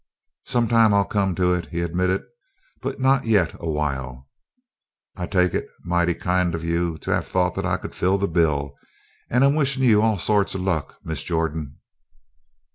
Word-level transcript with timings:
"Some 0.45 0.67
time 0.67 0.95
I'll 0.95 1.05
come 1.05 1.35
to 1.35 1.53
it," 1.53 1.67
he 1.67 1.81
admitted. 1.83 2.23
"But 2.81 2.99
not 2.99 3.25
yet 3.25 3.53
a 3.59 3.69
while. 3.69 4.29
I 5.15 5.27
take 5.27 5.53
it 5.53 5.67
mighty 5.85 6.15
kind 6.15 6.55
of 6.55 6.63
you 6.63 6.97
to 6.97 7.13
have 7.13 7.27
thought 7.27 7.63
I 7.63 7.77
could 7.77 7.93
fill 7.93 8.17
the 8.17 8.27
bill 8.27 8.73
and 9.29 9.43
I'm 9.43 9.53
wishing 9.53 9.83
you 9.83 10.01
all 10.01 10.17
sorts 10.17 10.55
of 10.55 10.61
luck, 10.61 10.95
Miss 11.03 11.21
Jordan." 11.21 11.75